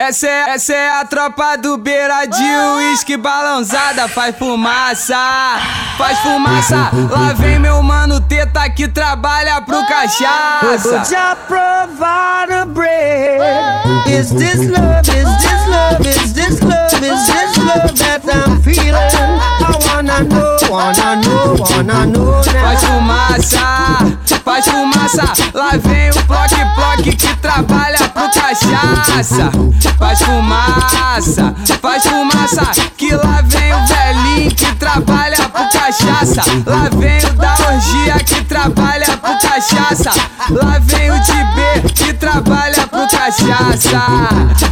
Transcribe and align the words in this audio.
Essa 0.00 0.28
é, 0.28 0.50
essa 0.50 0.72
é 0.72 1.00
a 1.00 1.04
tropa 1.04 1.56
do 1.56 1.76
beiradinho, 1.76 2.76
uísque 2.76 3.16
balançada, 3.16 4.06
faz 4.06 4.36
fumaça, 4.38 5.18
faz 5.98 6.16
fumaça. 6.20 6.88
Lá 7.10 7.32
vem 7.32 7.58
meu 7.58 7.82
mano 7.82 8.20
teta 8.20 8.70
que 8.70 8.86
trabalha 8.86 9.60
pro 9.60 9.84
cachaça. 9.88 11.04
Já 11.04 11.34
provar 11.34 12.46
bread. 12.66 13.40
Is 14.06 14.30
this 14.30 14.68
love? 14.68 15.00
Is 15.08 15.36
this 15.42 15.66
love? 15.66 16.08
Is 16.08 16.32
this 16.32 16.60
love? 16.60 16.94
Is 16.94 17.26
this 17.26 17.56
love 17.58 17.92
that 17.98 18.22
I'm 18.24 18.62
feeling? 18.62 18.94
I 18.94 19.78
wanna 19.84 20.20
know, 20.22 20.56
wanna 20.70 21.16
know, 21.16 21.56
wanna 21.58 22.06
know 22.06 22.42
Faz 22.44 22.84
fumaça, 22.84 24.18
faz 24.44 24.64
fumaça. 24.64 25.24
Lá 25.52 25.70
vem 25.72 26.10
o 26.10 26.22
bloque 26.22 26.64
bloque 26.76 27.16
que 27.16 27.36
trabalha 27.38 27.87
cachaça. 28.88 29.50
Faz 29.98 30.22
fumaça, 30.22 31.54
faz 31.80 32.02
fumaça. 32.04 32.70
Que 32.96 33.14
lá 33.14 33.42
vem 33.44 33.74
o 33.74 33.86
velhinho 33.86 34.50
que 34.54 34.74
trabalha 34.76 35.36
pro 35.48 35.62
cachaça. 35.70 36.42
Lá 36.66 36.88
vem 36.96 37.18
o 37.18 37.32
da 37.34 37.56
orgia 37.72 38.14
que 38.24 38.44
trabalha 38.44 39.16
pro 39.18 39.38
cachaça. 39.38 40.10
Lá 40.50 40.78
vem 40.80 41.10
o 41.10 41.20
de 41.20 41.32
B 41.32 41.88
que 41.94 42.12
trabalha 42.14 42.86
pro 42.86 43.06
cachaça. 43.08 44.02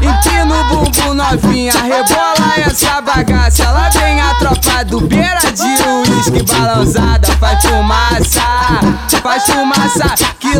Empina 0.00 0.60
o 0.60 0.64
bumbum 0.64 1.14
novinha, 1.14 1.72
rebola 1.72 2.54
essa 2.66 3.00
bagaça. 3.00 3.70
Lá 3.70 3.88
vem 3.90 4.20
a 4.20 4.34
tropa 4.34 4.84
do 4.84 5.00
beira 5.00 5.40
de 5.40 6.10
uísque 6.10 6.42
balançada. 6.52 7.26
Faz 7.38 7.62
fumaça, 7.62 8.42
faz 9.22 9.44
fumaça. 9.44 10.14
Que 10.38 10.55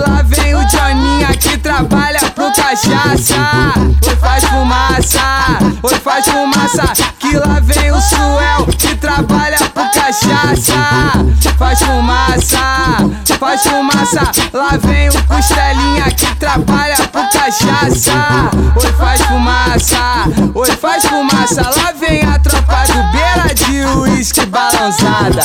cachaça. 3.06 3.72
Oi, 4.06 4.16
faz 4.16 4.44
fumaça, 4.44 5.58
oi, 5.82 5.94
faz 6.00 6.26
fumaça. 6.26 6.92
Que 7.18 7.36
lá 7.36 7.60
vem 7.62 7.92
o 7.92 8.00
Suel 8.00 8.66
que 8.78 8.94
trabalha 8.96 9.58
pro 9.72 9.84
cachaça. 9.90 10.74
Faz 11.56 11.80
fumaça, 11.80 12.58
faz 13.38 13.62
fumaça. 13.62 14.30
Lá 14.52 14.76
vem 14.82 15.08
o 15.08 15.22
Costelinha 15.24 16.10
que 16.10 16.34
trabalha 16.36 16.96
pro 16.96 17.22
cachaça. 17.30 18.50
Oi, 18.76 18.92
faz 18.92 19.20
fumaça, 19.22 20.24
oi, 20.54 20.70
faz 20.72 21.04
fumaça. 21.04 21.62
Lá 21.62 21.92
vem 21.98 22.22
a 22.22 22.38
tropa 22.38 22.84
do 22.86 23.02
beira 23.12 23.54
de 23.54 23.84
uísque 24.00 24.44
balançada. 24.46 25.42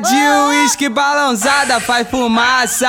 De 0.00 0.28
uísque 0.48 0.88
balançada, 0.88 1.78
faz 1.80 2.08
fumaça, 2.08 2.88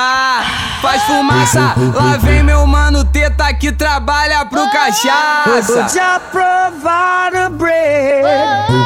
faz 0.80 1.02
fumaça. 1.02 1.74
Lá 1.94 2.16
vem 2.16 2.42
meu 2.42 2.66
mano 2.66 3.04
teta 3.04 3.52
que 3.52 3.70
trabalha 3.70 4.44
pro 4.46 4.70
cachaça. 4.70 5.88
Já 5.94 6.18
provar 6.18 7.50
bread. 7.50 8.24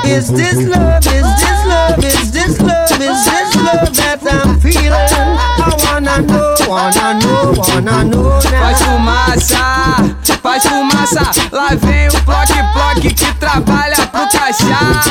Is 0.05 0.29
this 0.29 0.67
love? 0.67 1.07
Is 1.07 1.27
this 1.37 1.65
love? 1.67 2.07
Is 2.07 2.31
this 2.31 2.59
love? 2.59 2.87
Is 2.91 3.25
this 3.25 3.55
love 3.57 3.93
that 3.93 4.21
I'm 4.27 4.61
feeling? 4.61 4.93
I 4.93 5.77
wanna 5.85 6.19
know, 6.23 6.55
wanna 6.69 7.15
know, 7.15 7.55
wanna 7.57 8.05
know 8.05 8.41
Faz 8.41 8.83
fumaça, 8.83 10.17
faz 10.43 10.63
fumaça. 10.65 11.31
Lá 11.53 11.69
vem 11.81 12.09
o 12.09 12.25
trabalha 12.25 12.63
pro 12.73 12.86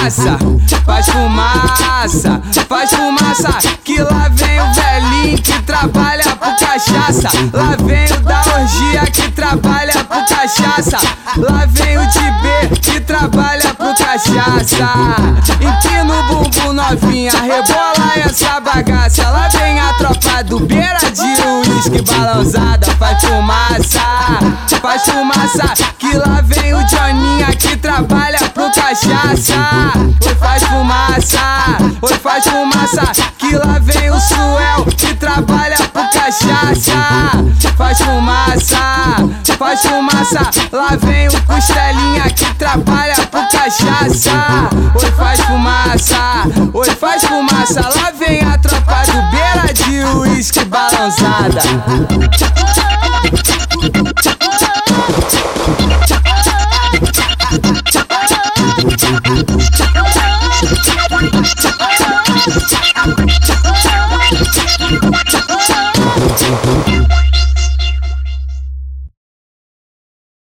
cachaça. 0.05 0.37
Faz 0.85 1.05
fumaça, 1.07 2.41
faz 2.69 2.89
fumaça. 2.91 3.57
Que 3.83 4.01
lá 4.01 4.29
vem 4.31 4.61
o 4.61 4.73
velhinho 4.73 5.37
que 5.41 5.61
trabalha 5.63 6.23
pro 6.35 6.51
cachaça. 6.57 7.29
Lá 7.51 7.75
vem 7.83 8.05
o 8.05 8.19
da 8.21 8.43
orgia 8.59 9.01
que 9.11 9.31
trabalha 9.31 9.93
pro 10.03 10.19
cachaça. 10.27 10.97
Lá 11.37 11.65
vem 11.67 11.97
o 11.97 12.07
de 12.07 12.19
B 12.19 12.75
que 12.81 12.99
trabalha 12.99 13.73
pro 13.73 13.95
cachaça. 13.95 14.89
Empina 15.59 16.19
o 16.19 16.23
bumbum 16.23 16.73
novinha, 16.73 17.31
rebola 17.31 18.11
essa 18.23 18.59
bagaça. 18.59 19.29
Lá 19.29 19.47
vem 19.49 19.79
a 19.79 19.93
tropa 19.93 20.43
do 20.43 20.59
beira 20.59 20.99
de 20.99 21.71
uísque 21.71 22.01
balançada. 22.13 22.91
Faz 22.97 23.21
fumaça, 23.21 24.01
faz 24.81 25.03
fumaça. 25.03 25.73
Que 25.97 26.15
lá 26.15 26.41
vem 26.43 26.73
o 26.73 26.87
Joninha 26.87 27.47
que 27.55 27.75
trabalha 27.77 28.44
cachaça. 28.95 29.91
Oi, 30.25 30.35
faz 30.35 30.63
fumaça, 30.63 31.77
oi, 32.01 32.13
faz 32.13 32.45
fumaça. 32.45 33.11
Que 33.37 33.55
lá 33.57 33.77
vem 33.81 34.09
o 34.09 34.19
Suel 34.19 34.85
que 34.95 35.13
trabalha 35.15 35.75
pro 35.91 36.03
cachaça. 36.09 36.93
Faz 37.77 37.97
fumaça, 37.97 38.77
faz 39.57 39.81
fumaça. 39.81 40.49
Lá 40.71 40.95
vem 41.01 41.27
o 41.27 41.41
Costelinha 41.41 42.23
que 42.29 42.53
trabalha 42.55 43.15
pro 43.15 43.41
cachaça. 43.49 44.69
Oi, 44.95 45.11
faz 45.11 45.41
fumaça, 45.41 46.43
oi, 46.73 46.89
faz 46.91 47.23
fumaça. 47.25 47.81
Lá 47.81 48.11
vem 48.17 48.41
a 48.41 48.57
tropa 48.57 49.03
do 49.11 49.21
beira 49.31 49.73
de 49.73 50.05
uísque 50.19 50.63
balançada. 50.65 51.61